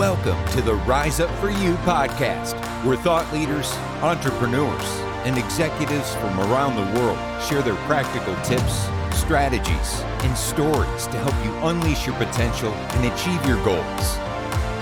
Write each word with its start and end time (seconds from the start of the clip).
Welcome 0.00 0.42
to 0.52 0.62
the 0.62 0.76
Rise 0.86 1.20
Up 1.20 1.28
For 1.40 1.50
You 1.50 1.74
podcast, 1.84 2.54
where 2.86 2.96
thought 2.96 3.30
leaders, 3.34 3.70
entrepreneurs, 4.00 4.86
and 5.26 5.36
executives 5.36 6.14
from 6.14 6.40
around 6.40 6.76
the 6.76 6.98
world 6.98 7.18
share 7.42 7.60
their 7.60 7.74
practical 7.84 8.34
tips, 8.36 8.88
strategies, 9.14 10.00
and 10.24 10.34
stories 10.34 11.06
to 11.08 11.18
help 11.18 11.44
you 11.44 11.52
unleash 11.68 12.06
your 12.06 12.16
potential 12.16 12.72
and 12.72 13.12
achieve 13.12 13.44
your 13.44 13.62
goals. 13.62 14.16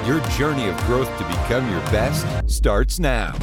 Your 0.07 0.21
journey 0.39 0.69
of 0.69 0.77
growth 0.87 1.09
to 1.19 1.25
become 1.25 1.69
your 1.69 1.81
best 1.91 2.25
starts 2.49 3.01
now. 3.01 3.37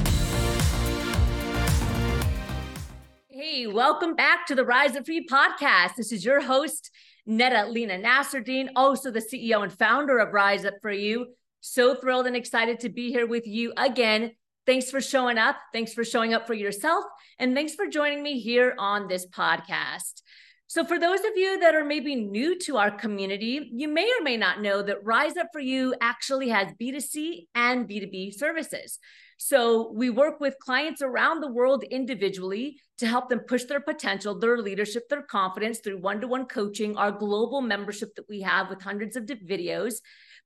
Hey, 3.27 3.67
welcome 3.67 4.15
back 4.15 4.47
to 4.47 4.55
the 4.55 4.63
Rise 4.63 4.95
Up 4.95 5.05
For 5.05 5.11
You 5.11 5.25
podcast. 5.25 5.97
This 5.97 6.13
is 6.13 6.23
your 6.23 6.39
host, 6.39 6.89
Nada 7.25 7.67
Lena 7.67 7.99
Nasserdeen, 7.99 8.69
also 8.77 9.11
the 9.11 9.19
CEO 9.19 9.61
and 9.61 9.73
founder 9.73 10.19
of 10.19 10.33
Rise 10.33 10.63
Up 10.63 10.75
For 10.81 10.93
You. 10.93 11.33
So 11.67 11.95
thrilled 11.95 12.27
and 12.27 12.35
excited 12.35 12.81
to 12.81 12.89
be 12.89 13.09
here 13.09 13.25
with 13.25 13.47
you 13.47 13.73
again. 13.75 14.33
Thanks 14.67 14.91
for 14.91 15.01
showing 15.01 15.39
up. 15.39 15.55
Thanks 15.73 15.95
for 15.95 16.03
showing 16.03 16.31
up 16.31 16.45
for 16.45 16.53
yourself. 16.53 17.05
And 17.39 17.55
thanks 17.55 17.73
for 17.73 17.87
joining 17.87 18.21
me 18.21 18.39
here 18.39 18.75
on 18.77 19.07
this 19.07 19.25
podcast. 19.25 20.21
So, 20.67 20.85
for 20.85 20.99
those 20.99 21.21
of 21.21 21.31
you 21.35 21.59
that 21.61 21.73
are 21.73 21.83
maybe 21.83 22.13
new 22.13 22.59
to 22.59 22.77
our 22.77 22.91
community, 22.91 23.71
you 23.73 23.87
may 23.87 24.05
or 24.05 24.23
may 24.23 24.37
not 24.37 24.61
know 24.61 24.83
that 24.83 25.03
Rise 25.03 25.37
Up 25.37 25.47
For 25.53 25.59
You 25.59 25.95
actually 26.01 26.49
has 26.49 26.71
B2C 26.79 27.47
and 27.55 27.89
B2B 27.89 28.35
services. 28.35 28.99
So, 29.37 29.91
we 29.93 30.09
work 30.09 30.39
with 30.39 30.59
clients 30.59 31.01
around 31.01 31.41
the 31.41 31.51
world 31.51 31.83
individually 31.83 32.79
to 32.99 33.07
help 33.07 33.29
them 33.29 33.39
push 33.39 33.65
their 33.65 33.81
potential, 33.81 34.39
their 34.39 34.57
leadership, 34.57 35.09
their 35.09 35.21
confidence 35.21 35.79
through 35.79 35.99
one 35.99 36.21
to 36.21 36.27
one 36.27 36.45
coaching, 36.45 36.95
our 36.95 37.11
global 37.11 37.61
membership 37.61 38.15
that 38.15 38.29
we 38.29 38.41
have 38.41 38.69
with 38.69 38.81
hundreds 38.81 39.17
of 39.17 39.25
videos. 39.25 39.95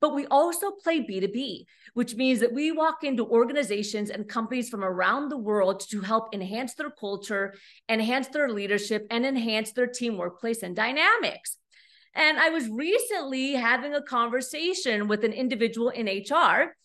But 0.02 0.16
we 0.16 0.26
also 0.28 0.72
play 0.72 1.02
B2B, 1.02 1.66
which 1.94 2.16
means 2.16 2.40
that 2.40 2.54
we 2.54 2.72
walk 2.72 3.04
into 3.04 3.28
organizations 3.28 4.10
and 4.10 4.28
companies 4.28 4.70
from 4.70 4.84
around 4.84 5.30
the 5.30 5.38
world 5.38 5.82
to 5.90 6.02
help 6.02 6.34
enhance 6.34 6.74
their 6.74 6.90
culture, 6.90 7.54
enhance 7.90 8.30
their 8.30 8.50
leadership, 8.50 9.06
and 9.12 9.26
enhance 9.26 9.74
their 9.74 9.88
team 9.88 10.18
workplace 10.18 10.64
and 10.64 10.76
dynamics. 10.76 11.58
And 12.16 12.40
I 12.40 12.50
was 12.50 12.70
recently 12.70 13.54
having 13.54 13.94
a 13.94 14.02
conversation 14.02 15.08
with 15.08 15.24
an 15.24 15.34
individual 15.34 15.90
in 15.90 16.08
HR 16.08 16.76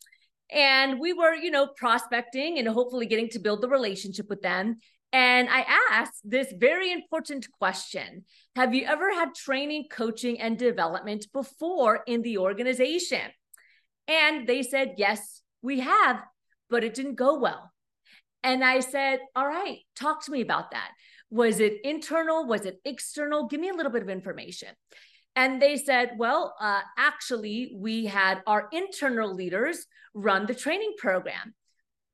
and 0.55 1.01
we 1.01 1.13
were 1.13 1.35
you 1.35 1.51
know 1.51 1.67
prospecting 1.67 2.59
and 2.59 2.69
hopefully 2.69 3.07
getting 3.07 3.29
to 3.29 3.39
build 3.39 3.61
the 3.61 3.69
relationship 3.69 4.29
with 4.31 4.41
them 4.41 4.79
and 5.15 5.49
I 5.49 5.65
asked 5.93 6.29
this 6.29 6.53
very 6.59 6.91
important 6.91 7.47
question 7.61 8.25
Have 8.57 8.75
you 8.75 8.85
ever 8.85 9.13
had 9.13 9.33
training, 9.33 9.85
coaching, 9.89 10.41
and 10.41 10.59
development 10.59 11.29
before 11.33 12.01
in 12.09 12.23
the 12.23 12.39
organization? 12.39 13.31
And 14.09 14.49
they 14.49 14.65
said, 14.65 14.95
Yes, 14.97 15.41
we 15.63 15.81
have, 15.81 16.21
but 16.69 16.83
it 16.83 16.95
didn't 16.95 17.15
go 17.15 17.39
well. 17.39 17.71
And 18.43 18.65
I 18.65 18.81
said, 18.81 19.21
All 19.37 19.47
right, 19.47 19.79
talk 19.95 20.25
to 20.25 20.33
me 20.33 20.41
about 20.41 20.73
that. 20.73 20.91
Was 21.31 21.61
it 21.61 21.75
internal? 21.85 22.45
Was 22.49 22.67
it 22.67 22.81
external? 22.85 23.47
Give 23.47 23.61
me 23.61 23.69
a 23.69 23.75
little 23.75 23.93
bit 23.93 24.03
of 24.03 24.09
information. 24.09 24.71
And 25.37 25.61
they 25.61 25.77
said, 25.77 26.13
Well, 26.17 26.55
uh, 26.61 26.81
actually, 26.97 27.75
we 27.77 28.07
had 28.07 28.43
our 28.47 28.69
internal 28.73 29.35
leaders 29.35 29.87
run 30.15 30.47
the 30.47 30.55
training 30.55 30.95
program. 30.99 31.55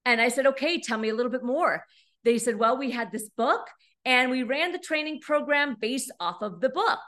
And 0.05 0.21
I 0.21 0.29
said, 0.29 0.47
Okay, 0.47 0.81
tell 0.81 0.99
me 0.99 1.11
a 1.11 1.15
little 1.15 1.33
bit 1.33 1.45
more 1.45 1.85
they 2.25 2.39
said, 2.39 2.59
well, 2.59 2.77
we 2.77 2.91
had 2.91 3.13
this 3.13 3.29
book 3.37 3.67
and 4.05 4.31
we 4.31 4.43
ran 4.43 4.73
the 4.73 4.79
training 4.79 5.21
program 5.21 5.77
based 5.81 6.11
off 6.21 6.43
of 6.43 6.61
the 6.61 6.69
book. 6.69 7.01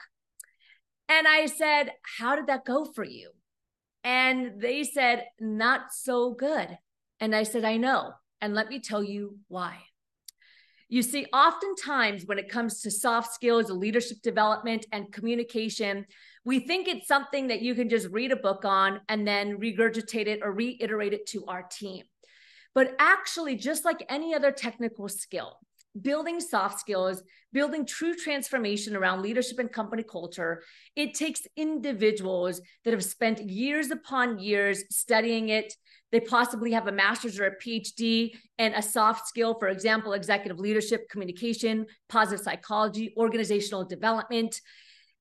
And 1.08 1.26
I 1.28 1.46
said, 1.46 1.92
how 2.18 2.36
did 2.36 2.46
that 2.46 2.64
go 2.64 2.84
for 2.84 3.04
you? 3.04 3.30
And 4.04 4.60
they 4.60 4.84
said, 4.84 5.26
not 5.38 5.92
so 5.92 6.32
good. 6.32 6.78
And 7.20 7.34
I 7.34 7.42
said, 7.42 7.64
I 7.64 7.76
know. 7.76 8.12
And 8.40 8.54
let 8.54 8.68
me 8.68 8.80
tell 8.80 9.02
you 9.02 9.38
why. 9.48 9.78
You 10.92 11.00
see, 11.00 11.24
oftentimes 11.32 12.26
when 12.26 12.38
it 12.38 12.50
comes 12.50 12.82
to 12.82 12.90
soft 12.90 13.32
skills, 13.32 13.70
leadership 13.70 14.20
development, 14.20 14.84
and 14.92 15.10
communication, 15.10 16.04
we 16.44 16.58
think 16.58 16.86
it's 16.86 17.08
something 17.08 17.46
that 17.46 17.62
you 17.62 17.74
can 17.74 17.88
just 17.88 18.08
read 18.08 18.30
a 18.30 18.36
book 18.36 18.66
on 18.66 19.00
and 19.08 19.26
then 19.26 19.56
regurgitate 19.56 20.26
it 20.26 20.40
or 20.42 20.52
reiterate 20.52 21.14
it 21.14 21.24
to 21.28 21.46
our 21.46 21.62
team. 21.62 22.04
But 22.74 22.94
actually, 22.98 23.56
just 23.56 23.86
like 23.86 24.04
any 24.10 24.34
other 24.34 24.52
technical 24.52 25.08
skill, 25.08 25.56
building 26.00 26.40
soft 26.40 26.80
skills, 26.80 27.22
building 27.52 27.84
true 27.84 28.14
transformation 28.14 28.96
around 28.96 29.22
leadership 29.22 29.58
and 29.58 29.70
company 29.70 30.02
culture, 30.02 30.62
it 30.96 31.14
takes 31.14 31.42
individuals 31.56 32.60
that 32.84 32.92
have 32.92 33.04
spent 33.04 33.48
years 33.48 33.90
upon 33.90 34.38
years 34.38 34.84
studying 34.90 35.50
it. 35.50 35.74
They 36.10 36.20
possibly 36.20 36.72
have 36.72 36.88
a 36.88 36.92
master's 36.92 37.38
or 37.38 37.46
a 37.46 37.58
PhD 37.58 38.32
and 38.58 38.74
a 38.74 38.82
soft 38.82 39.28
skill, 39.28 39.58
for 39.58 39.68
example, 39.68 40.12
executive 40.12 40.58
leadership, 40.58 41.08
communication, 41.10 41.86
positive 42.08 42.44
psychology, 42.44 43.14
organizational 43.16 43.84
development. 43.84 44.60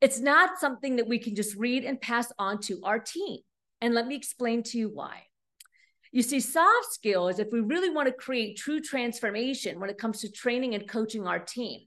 It's 0.01 0.19
not 0.19 0.59
something 0.59 0.97
that 0.97 1.07
we 1.07 1.19
can 1.19 1.35
just 1.35 1.55
read 1.55 1.83
and 1.83 1.99
pass 1.99 2.31
on 2.39 2.59
to 2.61 2.81
our 2.83 2.99
team. 2.99 3.39
And 3.81 3.93
let 3.93 4.07
me 4.07 4.15
explain 4.15 4.63
to 4.63 4.77
you 4.77 4.89
why. 4.89 5.23
You 6.11 6.21
see, 6.23 6.41
soft 6.41 6.91
skills, 6.91 7.39
if 7.39 7.47
we 7.51 7.61
really 7.61 7.89
want 7.89 8.07
to 8.07 8.13
create 8.13 8.57
true 8.57 8.81
transformation 8.81 9.79
when 9.79 9.89
it 9.89 9.97
comes 9.97 10.19
to 10.21 10.31
training 10.31 10.75
and 10.75 10.87
coaching 10.87 11.25
our 11.25 11.39
team, 11.39 11.81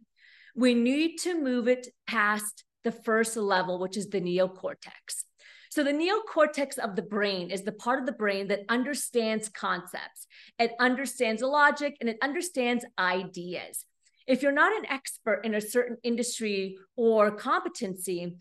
we 0.57 0.73
need 0.73 1.19
to 1.19 1.41
move 1.41 1.69
it 1.69 1.89
past 2.07 2.65
the 2.85 2.93
first 2.93 3.37
level, 3.37 3.79
which 3.79 3.97
is 3.97 4.09
the 4.09 4.21
neocortex. 4.21 5.25
So, 5.71 5.83
the 5.83 5.93
neocortex 5.93 6.79
of 6.79 6.97
the 6.97 7.03
brain 7.03 7.51
is 7.51 7.63
the 7.63 7.73
part 7.73 7.99
of 7.99 8.07
the 8.07 8.13
brain 8.13 8.49
that 8.49 8.61
understands 8.69 9.49
concepts, 9.49 10.27
it 10.59 10.73
understands 10.79 11.43
logic, 11.43 11.97
and 12.01 12.09
it 12.09 12.17
understands 12.23 12.85
ideas. 12.99 13.85
If 14.27 14.43
you're 14.43 14.53
not 14.53 14.75
an 14.75 14.87
expert 14.87 15.45
in 15.45 15.55
a 15.55 15.61
certain 15.61 15.99
industry 16.03 16.79
or 16.97 17.31
competency, 17.33 18.37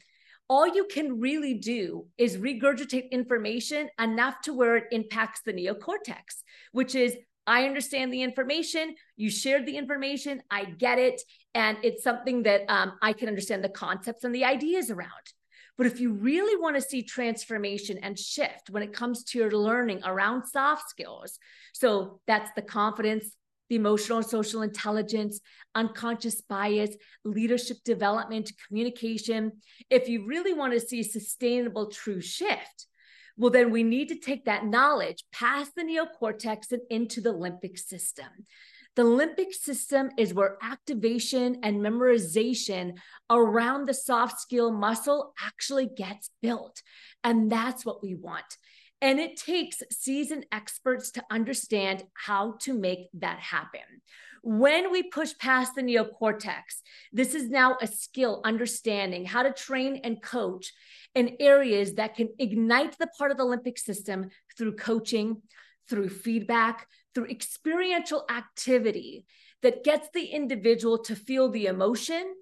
all 0.50 0.68
you 0.68 0.86
can 0.86 1.20
really 1.20 1.54
do 1.54 2.06
is 2.18 2.38
regurgitate 2.38 3.09
information 3.12 3.90
enough 4.00 4.42
to 4.42 4.54
where 4.54 4.76
it 4.78 4.86
impacts 4.92 5.42
the 5.46 5.54
neocortex, 5.54 6.44
which 6.72 6.96
is 6.96 7.16
I 7.46 7.66
understand 7.66 8.14
the 8.14 8.22
information, 8.22 8.96
you 9.18 9.30
shared 9.30 9.66
the 9.66 9.78
information, 9.78 10.42
I 10.50 10.66
get 10.66 10.98
it, 10.98 11.22
and 11.54 11.78
it's 11.84 12.04
something 12.04 12.44
that 12.44 12.62
um, 12.70 12.94
I 13.02 13.14
can 13.14 13.28
understand 13.28 13.64
the 13.64 13.70
concepts 13.70 14.24
and 14.24 14.34
the 14.34 14.46
ideas 14.46 14.90
around. 14.90 15.09
But 15.78 15.88
if 15.88 16.00
you 16.00 16.14
really 16.14 16.60
want 16.62 16.75
to 16.75 16.81
see 16.81 17.04
transformation 17.04 17.98
and 17.98 18.18
shift 18.18 18.70
when 18.70 18.84
it 18.84 18.94
comes 18.94 19.24
to 19.25 19.40
your 19.40 19.52
learning 19.52 20.02
around 20.06 20.46
soft 20.46 20.90
skills, 20.90 21.40
so 21.74 22.20
that's 22.28 22.52
the 22.56 22.62
confidence, 22.62 23.36
the 23.69 23.75
emotional 23.75 24.19
and 24.19 24.28
social 24.28 24.62
intelligence, 24.62 25.40
unconscious 25.75 26.41
bias, 26.41 26.96
leadership 27.24 27.78
development, 27.84 28.51
communication. 28.68 29.53
If 29.90 30.07
you 30.09 30.25
really 30.25 30.53
want 30.53 30.74
to 30.74 30.79
see 30.79 31.03
sustainable 31.03 31.88
true 31.88 32.22
shift, 32.22 32.88
well, 33.35 33.51
then 33.51 33.72
we 33.72 33.84
need 33.84 34.09
to 34.09 34.19
take 34.19 34.46
that 34.46 34.66
knowledge 34.66 35.24
past 35.31 35.74
the 35.75 35.84
neocortex 35.84 36.72
and 36.72 36.81
into 36.90 37.19
the 37.19 37.34
limbic 37.34 37.79
system. 37.79 38.28
The 38.96 39.03
limbic 39.03 39.53
system 39.53 40.12
is 40.19 40.35
where 40.35 40.57
activation 40.62 41.57
and 41.63 41.78
memorization 41.78 43.00
around 43.28 43.88
the 43.88 43.94
soft 43.94 44.40
skill 44.40 44.72
muscle 44.72 45.34
actually 45.44 45.88
gets 45.88 46.30
built. 46.44 46.84
And 47.24 47.51
that's 47.51 47.84
what 47.84 48.03
we 48.03 48.13
want. 48.13 48.45
And 49.03 49.19
it 49.19 49.36
takes 49.36 49.84
seasoned 49.91 50.46
experts 50.53 51.12
to 51.12 51.25
understand 51.30 52.06
how 52.14 52.56
to 52.62 52.74
make 52.74 53.09
that 53.16 53.38
happen. 53.38 53.81
When 54.44 54.94
we 54.94 55.03
push 55.03 55.38
past 55.38 55.75
the 55.75 55.81
neocortex, 55.81 56.62
this 57.12 57.36
is 57.36 57.50
now 57.50 57.75
a 57.81 57.88
skill 57.88 58.40
understanding 58.46 59.25
how 59.25 59.44
to 59.44 59.52
train 59.52 60.00
and 60.06 60.22
coach 60.22 60.72
in 61.16 61.36
areas 61.42 61.96
that 61.96 62.16
can 62.16 62.30
ignite 62.40 62.97
the 62.97 63.08
part 63.08 63.31
of 63.31 63.36
the 63.36 63.44
limbic 63.44 63.78
system 63.78 64.30
through 64.58 64.77
coaching, 64.77 65.42
through 65.89 66.07
feedback, 66.07 66.88
through 67.13 67.25
experiential 67.25 68.24
activity 68.30 69.25
that 69.63 69.83
gets 69.83 70.07
the 70.13 70.27
individual 70.27 70.98
to 71.00 71.16
feel 71.16 71.50
the 71.50 71.66
emotion 71.66 72.33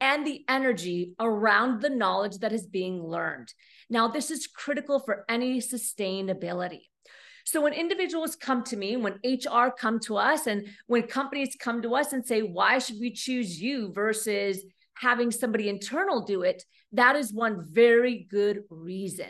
and 0.00 0.26
the 0.26 0.44
energy 0.48 1.14
around 1.18 1.80
the 1.80 1.90
knowledge 1.90 2.38
that 2.38 2.52
is 2.52 2.66
being 2.66 3.02
learned. 3.02 3.52
Now, 3.90 4.08
this 4.08 4.30
is 4.30 4.46
critical 4.46 5.00
for 5.00 5.24
any 5.28 5.60
sustainability. 5.60 6.82
So 7.44 7.62
when 7.62 7.72
individuals 7.72 8.36
come 8.36 8.62
to 8.64 8.76
me, 8.76 8.96
when 8.96 9.20
HR 9.24 9.70
come 9.70 10.00
to 10.00 10.18
us, 10.18 10.46
and 10.46 10.68
when 10.86 11.04
companies 11.04 11.56
come 11.58 11.80
to 11.82 11.94
us 11.94 12.12
and 12.12 12.24
say, 12.24 12.42
why 12.42 12.78
should 12.78 13.00
we 13.00 13.10
choose 13.10 13.60
you 13.60 13.90
versus 13.92 14.62
having 14.94 15.30
somebody 15.30 15.68
internal 15.68 16.24
do 16.24 16.42
it? 16.42 16.62
That 16.92 17.16
is 17.16 17.32
one 17.32 17.64
very 17.66 18.26
good 18.30 18.64
reason. 18.68 19.28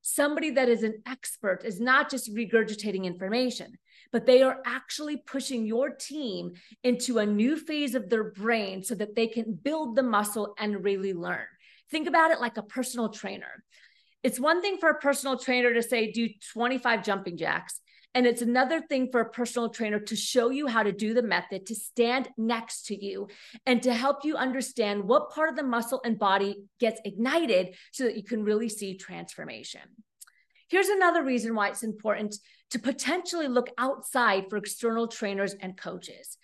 Somebody 0.00 0.50
that 0.50 0.68
is 0.68 0.82
an 0.82 1.02
expert 1.06 1.62
is 1.64 1.80
not 1.80 2.10
just 2.10 2.34
regurgitating 2.34 3.04
information, 3.04 3.78
but 4.10 4.26
they 4.26 4.42
are 4.42 4.60
actually 4.66 5.16
pushing 5.16 5.66
your 5.66 5.90
team 5.90 6.52
into 6.82 7.18
a 7.18 7.26
new 7.26 7.56
phase 7.56 7.94
of 7.94 8.10
their 8.10 8.24
brain 8.24 8.82
so 8.82 8.94
that 8.94 9.14
they 9.14 9.26
can 9.26 9.52
build 9.54 9.96
the 9.96 10.02
muscle 10.02 10.54
and 10.58 10.84
really 10.84 11.12
learn. 11.12 11.46
Think 11.90 12.08
about 12.08 12.30
it 12.30 12.40
like 12.40 12.56
a 12.56 12.62
personal 12.62 13.10
trainer 13.10 13.62
It's 14.22 14.40
one 14.40 14.62
thing 14.62 14.78
for 14.78 14.88
a 14.88 15.00
personal 15.00 15.36
trainer 15.36 15.74
to 15.74 15.82
say, 15.82 16.10
do 16.10 16.28
25 16.52 17.04
jumping 17.04 17.36
jacks. 17.36 17.80
And 18.14 18.26
it's 18.26 18.42
another 18.42 18.80
thing 18.80 19.08
for 19.10 19.20
a 19.20 19.30
personal 19.30 19.70
trainer 19.70 19.98
to 19.98 20.16
show 20.16 20.50
you 20.50 20.66
how 20.66 20.82
to 20.82 20.92
do 20.92 21.14
the 21.14 21.22
method, 21.22 21.66
to 21.66 21.74
stand 21.74 22.28
next 22.36 22.86
to 22.86 23.04
you, 23.04 23.28
and 23.64 23.82
to 23.82 23.94
help 23.94 24.24
you 24.24 24.36
understand 24.36 25.04
what 25.04 25.30
part 25.30 25.48
of 25.48 25.56
the 25.56 25.62
muscle 25.62 26.00
and 26.04 26.18
body 26.18 26.62
gets 26.78 27.00
ignited 27.04 27.74
so 27.90 28.04
that 28.04 28.16
you 28.16 28.22
can 28.22 28.44
really 28.44 28.68
see 28.68 28.96
transformation. 28.98 29.80
Here's 30.68 30.88
another 30.88 31.22
reason 31.22 31.54
why 31.54 31.68
it's 31.68 31.82
important 31.82 32.36
to 32.72 32.78
potentially 32.78 33.48
look 33.48 33.68
outside 33.76 34.46
for 34.48 34.56
external 34.56 35.06
trainers 35.06 35.54
and 35.60 35.76
coaches. 35.76 36.38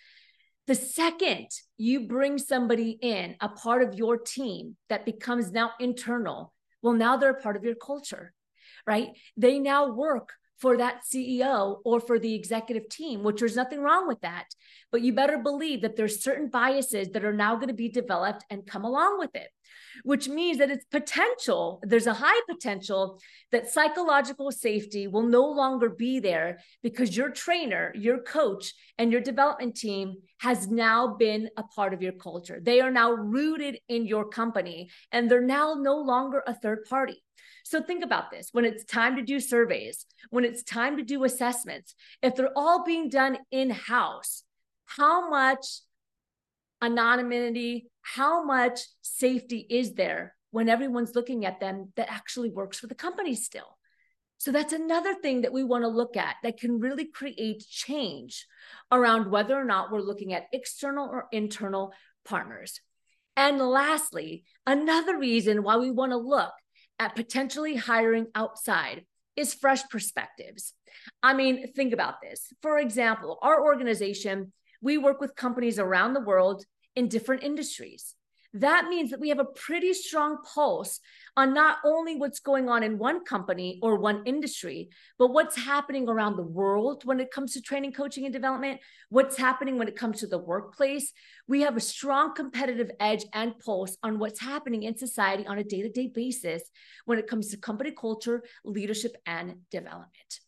The 0.67 0.75
second 0.75 1.47
you 1.75 2.07
bring 2.07 2.37
somebody 2.37 2.91
in, 3.01 3.35
a 3.41 3.49
part 3.49 3.81
of 3.81 3.95
your 3.95 4.15
team 4.15 4.75
that 4.89 5.05
becomes 5.05 5.51
now 5.51 5.71
internal, 5.79 6.53
well, 6.83 6.93
now 6.93 7.17
they're 7.17 7.31
a 7.31 7.41
part 7.41 7.55
of 7.55 7.63
your 7.63 7.73
culture, 7.73 8.31
right? 8.85 9.09
They 9.37 9.57
now 9.57 9.91
work 9.91 10.33
for 10.59 10.77
that 10.77 11.01
CEO 11.11 11.79
or 11.83 11.99
for 11.99 12.19
the 12.19 12.35
executive 12.35 12.89
team, 12.89 13.23
which 13.23 13.39
there's 13.39 13.55
nothing 13.55 13.81
wrong 13.81 14.07
with 14.07 14.21
that. 14.21 14.45
But 14.91 15.01
you 15.01 15.13
better 15.13 15.37
believe 15.37 15.81
that 15.81 15.95
there's 15.95 16.23
certain 16.23 16.49
biases 16.49 17.09
that 17.09 17.25
are 17.25 17.33
now 17.33 17.55
going 17.55 17.67
to 17.67 17.73
be 17.73 17.89
developed 17.89 18.43
and 18.49 18.65
come 18.65 18.85
along 18.85 19.19
with 19.19 19.35
it 19.35 19.49
which 20.03 20.27
means 20.27 20.57
that 20.57 20.69
it's 20.69 20.85
potential, 20.85 21.81
there's 21.83 22.07
a 22.07 22.13
high 22.13 22.39
potential 22.49 23.19
that 23.51 23.69
psychological 23.69 24.51
safety 24.51 25.07
will 25.07 25.23
no 25.23 25.45
longer 25.45 25.89
be 25.89 26.19
there 26.19 26.59
because 26.83 27.15
your 27.15 27.29
trainer, 27.29 27.91
your 27.95 28.19
coach, 28.19 28.73
and 28.97 29.11
your 29.11 29.21
development 29.21 29.75
team 29.75 30.15
has 30.39 30.67
now 30.67 31.15
been 31.15 31.49
a 31.57 31.63
part 31.63 31.93
of 31.93 32.01
your 32.01 32.13
culture. 32.13 32.59
They 32.61 32.81
are 32.81 32.91
now 32.91 33.11
rooted 33.11 33.79
in 33.87 34.05
your 34.05 34.27
company 34.27 34.89
and 35.11 35.29
they're 35.29 35.41
now 35.41 35.75
no 35.75 35.97
longer 35.97 36.43
a 36.45 36.53
third 36.53 36.85
party. 36.89 37.21
So 37.63 37.81
think 37.81 38.03
about 38.03 38.31
this 38.31 38.49
when 38.51 38.65
it's 38.65 38.83
time 38.83 39.15
to 39.17 39.21
do 39.21 39.39
surveys, 39.39 40.05
when 40.29 40.43
it's 40.43 40.63
time 40.63 40.97
to 40.97 41.03
do 41.03 41.23
assessments, 41.23 41.93
if 42.21 42.35
they're 42.35 42.57
all 42.57 42.83
being 42.83 43.09
done 43.09 43.37
in 43.51 43.69
house, 43.69 44.43
how 44.97 45.29
much 45.29 45.65
anonymity, 46.81 47.89
how 48.01 48.43
much 48.43 48.81
safety 49.01 49.65
is 49.69 49.93
there 49.93 50.35
when 50.51 50.69
everyone's 50.69 51.15
looking 51.15 51.45
at 51.45 51.59
them 51.59 51.91
that 51.95 52.11
actually 52.11 52.49
works 52.49 52.79
for 52.79 52.87
the 52.87 52.95
company 52.95 53.35
still? 53.35 53.77
So 54.37 54.51
that's 54.51 54.73
another 54.73 55.13
thing 55.13 55.41
that 55.41 55.51
we 55.51 55.63
want 55.63 55.83
to 55.83 55.89
look 55.89 56.15
at 56.15 56.37
that 56.43 56.59
can 56.59 56.79
really 56.79 57.05
create 57.05 57.65
change 57.69 58.47
around 58.91 59.29
whether 59.29 59.59
or 59.59 59.65
not 59.65 59.91
we're 59.91 59.99
looking 59.99 60.33
at 60.33 60.47
external 60.53 61.09
or 61.09 61.27
internal 61.31 61.93
partners. 62.25 62.79
And 63.35 63.59
lastly, 63.59 64.45
another 64.65 65.17
reason 65.17 65.61
why 65.61 65.77
we 65.77 65.91
want 65.91 66.13
to 66.13 66.17
look 66.17 66.53
at 66.97 67.15
potentially 67.15 67.75
hiring 67.75 68.27
outside 68.33 69.05
is 69.35 69.53
fresh 69.53 69.87
perspectives. 69.89 70.73
I 71.21 71.33
mean, 71.33 71.71
think 71.73 71.93
about 71.93 72.15
this. 72.21 72.51
For 72.61 72.79
example, 72.79 73.39
our 73.41 73.61
organization 73.61 74.51
we 74.81 74.97
work 74.97 75.19
with 75.21 75.35
companies 75.35 75.79
around 75.79 76.13
the 76.13 76.21
world 76.21 76.65
in 76.95 77.07
different 77.07 77.43
industries. 77.43 78.15
That 78.53 78.87
means 78.87 79.11
that 79.11 79.19
we 79.19 79.29
have 79.29 79.39
a 79.39 79.45
pretty 79.45 79.93
strong 79.93 80.37
pulse 80.43 80.99
on 81.37 81.53
not 81.53 81.77
only 81.85 82.15
what's 82.15 82.39
going 82.39 82.67
on 82.67 82.81
in 82.81 82.97
one 82.97 83.23
company 83.23 83.79
or 83.83 83.99
one 83.99 84.23
industry, 84.25 84.89
but 85.19 85.31
what's 85.31 85.55
happening 85.55 86.09
around 86.09 86.35
the 86.35 86.43
world 86.43 87.03
when 87.05 87.19
it 87.19 87.29
comes 87.29 87.53
to 87.53 87.61
training, 87.61 87.93
coaching, 87.93 88.25
and 88.25 88.33
development, 88.33 88.79
what's 89.09 89.37
happening 89.37 89.77
when 89.77 89.87
it 89.87 89.95
comes 89.95 90.21
to 90.21 90.27
the 90.27 90.39
workplace. 90.39 91.13
We 91.47 91.61
have 91.61 91.77
a 91.77 91.81
strong 91.81 92.33
competitive 92.33 92.89
edge 92.99 93.23
and 93.33 93.57
pulse 93.59 93.97
on 94.01 94.17
what's 94.17 94.39
happening 94.39 94.81
in 94.81 94.97
society 94.97 95.45
on 95.45 95.59
a 95.59 95.63
day 95.63 95.83
to 95.83 95.89
day 95.89 96.07
basis 96.07 96.63
when 97.05 97.19
it 97.19 97.27
comes 97.27 97.49
to 97.49 97.57
company 97.57 97.91
culture, 97.91 98.43
leadership, 98.65 99.15
and 99.27 99.57
development. 99.69 100.39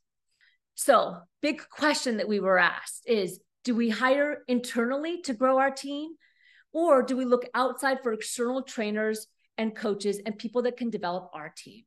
So, 0.74 1.18
big 1.44 1.62
question 1.70 2.18
that 2.18 2.28
we 2.28 2.40
were 2.40 2.58
asked 2.58 3.04
is 3.06 3.40
do 3.64 3.76
we 3.76 3.90
hire 3.90 4.44
internally 4.48 5.22
to 5.24 5.34
grow 5.34 5.60
our 5.60 5.72
team? 5.72 6.12
Or 6.74 7.04
do 7.04 7.18
we 7.18 7.26
look 7.26 7.46
outside 7.54 8.00
for 8.02 8.14
external 8.14 8.62
trainers 8.64 9.28
and 9.58 9.76
coaches 9.76 10.20
and 10.26 10.38
people 10.38 10.64
that 10.64 10.78
can 10.78 10.90
develop 10.90 11.30
our 11.34 11.54
team? 11.56 11.84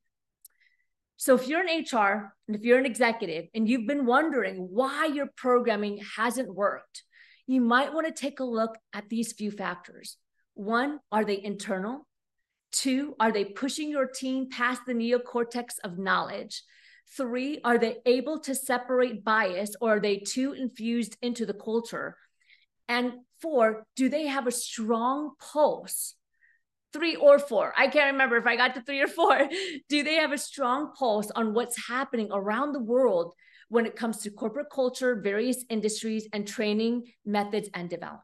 So, 1.16 1.34
if 1.34 1.48
you're 1.48 1.64
an 1.66 1.84
HR 1.90 2.34
and 2.46 2.56
if 2.56 2.62
you're 2.62 2.78
an 2.78 2.86
executive 2.86 3.46
and 3.54 3.68
you've 3.68 3.86
been 3.86 4.04
wondering 4.04 4.56
why 4.56 5.06
your 5.06 5.28
programming 5.36 6.00
hasn't 6.16 6.54
worked, 6.54 7.02
you 7.46 7.60
might 7.60 7.94
want 7.94 8.06
to 8.06 8.12
take 8.12 8.40
a 8.40 8.44
look 8.44 8.76
at 8.92 9.08
these 9.08 9.32
few 9.32 9.50
factors. 9.50 10.16
One, 10.54 11.00
are 11.12 11.24
they 11.24 11.42
internal? 11.42 12.06
Two, 12.72 13.14
are 13.20 13.32
they 13.32 13.44
pushing 13.44 13.90
your 13.90 14.06
team 14.06 14.48
past 14.50 14.82
the 14.86 14.94
neocortex 14.94 15.78
of 15.84 15.98
knowledge? 15.98 16.62
Three, 17.16 17.60
are 17.62 17.78
they 17.78 17.98
able 18.06 18.40
to 18.40 18.54
separate 18.54 19.24
bias 19.24 19.76
or 19.80 19.96
are 19.96 20.00
they 20.00 20.18
too 20.18 20.52
infused 20.52 21.16
into 21.22 21.46
the 21.46 21.54
culture? 21.54 22.16
And 22.88 23.12
four, 23.40 23.86
do 23.94 24.08
they 24.08 24.26
have 24.26 24.46
a 24.46 24.52
strong 24.52 25.34
pulse? 25.38 26.14
Three 26.92 27.16
or 27.16 27.38
four. 27.38 27.72
I 27.76 27.88
can't 27.88 28.12
remember 28.12 28.36
if 28.36 28.46
I 28.46 28.56
got 28.56 28.74
to 28.74 28.82
three 28.82 29.00
or 29.00 29.08
four. 29.08 29.48
Do 29.88 30.04
they 30.04 30.14
have 30.14 30.30
a 30.30 30.38
strong 30.38 30.92
pulse 30.96 31.28
on 31.34 31.52
what's 31.52 31.88
happening 31.88 32.28
around 32.30 32.72
the 32.72 32.78
world 32.78 33.34
when 33.68 33.84
it 33.84 33.96
comes 33.96 34.18
to 34.18 34.30
corporate 34.30 34.70
culture, 34.70 35.16
various 35.16 35.64
industries, 35.68 36.28
and 36.32 36.46
training 36.46 37.10
methods 37.26 37.68
and 37.74 37.90
development? 37.90 38.22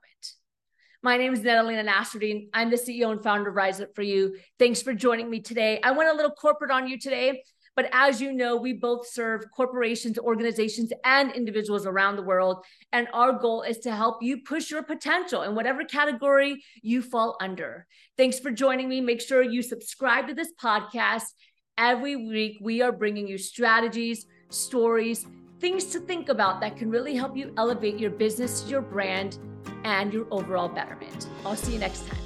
My 1.02 1.16
name 1.16 1.32
is 1.32 1.40
Nadalena 1.40 1.84
Nasserdeen. 1.84 2.48
I'm 2.54 2.70
the 2.70 2.76
CEO 2.76 3.10
and 3.10 3.20
founder 3.20 3.50
of 3.50 3.56
Rise 3.56 3.80
Up 3.80 3.88
For 3.96 4.02
You. 4.02 4.36
Thanks 4.60 4.82
for 4.82 4.94
joining 4.94 5.28
me 5.28 5.40
today. 5.40 5.80
I 5.82 5.90
went 5.90 6.10
a 6.10 6.14
little 6.14 6.30
corporate 6.30 6.70
on 6.70 6.86
you 6.86 6.96
today 6.96 7.42
but 7.80 7.88
as 7.94 8.20
you 8.20 8.34
know, 8.34 8.56
we 8.56 8.74
both 8.74 9.08
serve 9.08 9.50
corporations, 9.56 10.18
organizations, 10.18 10.92
and 11.02 11.32
individuals 11.32 11.86
around 11.86 12.16
the 12.16 12.22
world. 12.22 12.62
And 12.92 13.08
our 13.14 13.32
goal 13.32 13.62
is 13.62 13.78
to 13.78 13.96
help 13.96 14.22
you 14.22 14.42
push 14.42 14.70
your 14.70 14.82
potential 14.82 15.44
in 15.44 15.54
whatever 15.54 15.84
category 15.84 16.62
you 16.82 17.00
fall 17.00 17.38
under. 17.40 17.86
Thanks 18.18 18.38
for 18.38 18.50
joining 18.50 18.86
me. 18.86 19.00
Make 19.00 19.22
sure 19.22 19.40
you 19.42 19.62
subscribe 19.62 20.28
to 20.28 20.34
this 20.34 20.52
podcast. 20.62 21.22
Every 21.78 22.16
week, 22.16 22.58
we 22.60 22.82
are 22.82 22.92
bringing 22.92 23.26
you 23.26 23.38
strategies, 23.38 24.26
stories, 24.50 25.26
things 25.58 25.86
to 25.86 26.00
think 26.00 26.28
about 26.28 26.60
that 26.60 26.76
can 26.76 26.90
really 26.90 27.16
help 27.16 27.34
you 27.34 27.54
elevate 27.56 27.98
your 27.98 28.10
business, 28.10 28.68
your 28.68 28.82
brand, 28.82 29.38
and 29.84 30.12
your 30.12 30.26
overall 30.30 30.68
betterment. 30.68 31.28
I'll 31.46 31.56
see 31.56 31.72
you 31.72 31.78
next 31.78 32.06
time. 32.06 32.20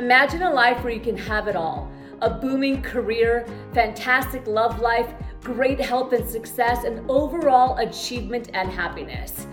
Imagine 0.00 0.42
a 0.42 0.52
life 0.52 0.82
where 0.82 0.92
you 0.92 0.98
can 0.98 1.16
have 1.16 1.46
it 1.46 1.54
all 1.54 1.88
a 2.22 2.30
booming 2.30 2.82
career, 2.82 3.46
fantastic 3.72 4.46
love 4.46 4.80
life, 4.80 5.12
great 5.42 5.80
health 5.80 6.12
and 6.12 6.28
success, 6.28 6.84
and 6.84 7.08
overall 7.10 7.78
achievement 7.78 8.50
and 8.54 8.70
happiness. 8.70 9.46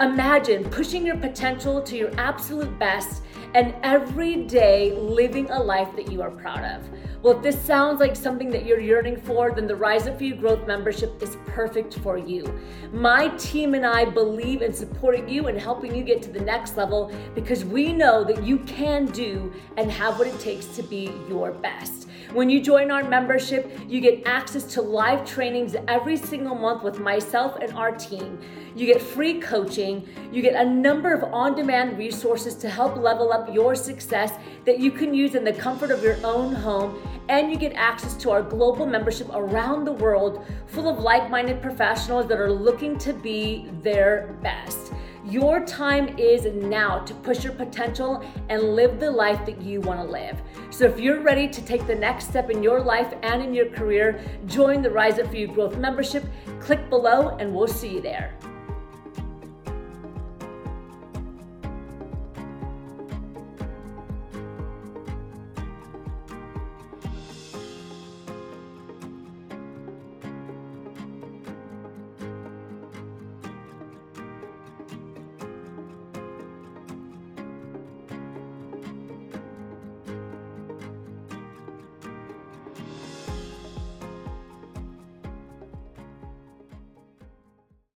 Imagine 0.00 0.64
pushing 0.70 1.04
your 1.06 1.16
potential 1.16 1.82
to 1.82 1.96
your 1.96 2.10
absolute 2.18 2.78
best 2.78 3.22
and 3.54 3.74
every 3.82 4.44
day 4.44 4.92
living 4.92 5.50
a 5.50 5.62
life 5.62 5.94
that 5.96 6.10
you 6.10 6.22
are 6.22 6.30
proud 6.30 6.64
of. 6.64 6.82
Well, 7.22 7.36
if 7.36 7.42
this 7.44 7.62
sounds 7.62 8.00
like 8.00 8.16
something 8.16 8.50
that 8.50 8.66
you're 8.66 8.80
yearning 8.80 9.16
for, 9.20 9.52
then 9.52 9.68
the 9.68 9.76
Rise 9.76 10.08
Up 10.08 10.18
For 10.18 10.24
You 10.24 10.34
Growth 10.34 10.66
membership 10.66 11.22
is 11.22 11.36
perfect 11.46 12.00
for 12.00 12.18
you. 12.18 12.52
My 12.92 13.28
team 13.36 13.74
and 13.74 13.86
I 13.86 14.04
believe 14.06 14.60
in 14.60 14.72
supporting 14.72 15.28
you 15.28 15.46
and 15.46 15.56
helping 15.56 15.94
you 15.94 16.02
get 16.02 16.20
to 16.22 16.32
the 16.32 16.40
next 16.40 16.76
level 16.76 17.12
because 17.36 17.64
we 17.64 17.92
know 17.92 18.24
that 18.24 18.42
you 18.42 18.58
can 18.58 19.06
do 19.06 19.52
and 19.76 19.88
have 19.88 20.18
what 20.18 20.26
it 20.26 20.40
takes 20.40 20.66
to 20.74 20.82
be 20.82 21.12
your 21.28 21.52
best. 21.52 22.08
When 22.32 22.48
you 22.48 22.60
join 22.60 22.90
our 22.90 23.04
membership, 23.04 23.70
you 23.86 24.00
get 24.00 24.26
access 24.26 24.64
to 24.72 24.82
live 24.82 25.24
trainings 25.24 25.76
every 25.86 26.16
single 26.16 26.54
month 26.54 26.82
with 26.82 26.98
myself 26.98 27.56
and 27.60 27.72
our 27.74 27.92
team. 27.92 28.40
You 28.74 28.86
get 28.86 29.02
free 29.02 29.38
coaching. 29.38 30.08
You 30.32 30.40
get 30.40 30.54
a 30.54 30.68
number 30.68 31.12
of 31.12 31.24
on 31.24 31.54
demand 31.54 31.98
resources 31.98 32.54
to 32.56 32.70
help 32.70 32.96
level 32.96 33.32
up 33.32 33.54
your 33.54 33.74
success 33.74 34.32
that 34.64 34.78
you 34.78 34.90
can 34.90 35.12
use 35.12 35.34
in 35.34 35.44
the 35.44 35.52
comfort 35.52 35.90
of 35.90 36.02
your 36.02 36.16
own 36.24 36.54
home. 36.54 36.98
And 37.28 37.50
you 37.50 37.56
get 37.56 37.72
access 37.74 38.14
to 38.18 38.30
our 38.30 38.42
global 38.42 38.86
membership 38.86 39.28
around 39.32 39.84
the 39.84 39.92
world 39.92 40.44
full 40.66 40.88
of 40.88 40.98
like 40.98 41.30
minded 41.30 41.62
professionals 41.62 42.26
that 42.28 42.38
are 42.38 42.52
looking 42.52 42.98
to 42.98 43.12
be 43.12 43.68
their 43.82 44.36
best. 44.42 44.92
Your 45.24 45.64
time 45.64 46.18
is 46.18 46.46
now 46.46 46.98
to 47.00 47.14
push 47.14 47.44
your 47.44 47.52
potential 47.52 48.24
and 48.48 48.74
live 48.74 48.98
the 48.98 49.10
life 49.10 49.46
that 49.46 49.62
you 49.62 49.80
want 49.80 50.00
to 50.00 50.06
live. 50.06 50.36
So 50.70 50.84
if 50.84 50.98
you're 50.98 51.20
ready 51.20 51.46
to 51.48 51.64
take 51.64 51.86
the 51.86 51.94
next 51.94 52.28
step 52.28 52.50
in 52.50 52.60
your 52.62 52.80
life 52.80 53.14
and 53.22 53.40
in 53.40 53.54
your 53.54 53.70
career, 53.70 54.20
join 54.46 54.82
the 54.82 54.90
Rise 54.90 55.20
Up 55.20 55.28
For 55.28 55.36
You 55.36 55.46
Growth 55.46 55.76
membership. 55.78 56.24
Click 56.58 56.90
below 56.90 57.36
and 57.38 57.54
we'll 57.54 57.68
see 57.68 57.94
you 57.94 58.00
there. 58.00 58.34